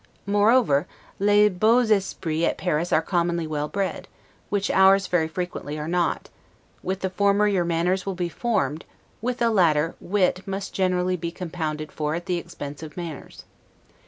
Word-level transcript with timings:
Moreover, 0.25 0.87
'les 1.19 1.47
beaux 1.49 1.81
esprits' 1.83 2.43
at 2.47 2.57
Paris 2.57 2.91
are 2.91 3.03
commonly 3.03 3.45
well 3.45 3.67
bred, 3.67 4.07
which 4.49 4.71
ours 4.71 5.05
very 5.05 5.27
frequently 5.27 5.77
are 5.77 5.87
not; 5.87 6.27
with 6.81 7.01
the 7.01 7.09
former 7.11 7.47
your 7.47 7.63
manners 7.65 8.03
will 8.03 8.15
be 8.15 8.27
formed; 8.27 8.83
with 9.21 9.37
the 9.37 9.51
latter, 9.51 9.93
wit 10.01 10.41
must 10.47 10.73
generally 10.73 11.17
be 11.17 11.29
compounded 11.29 11.91
for 11.91 12.15
at 12.15 12.25
the 12.25 12.37
expense 12.37 12.81
of 12.81 12.97
manners. 12.97 13.43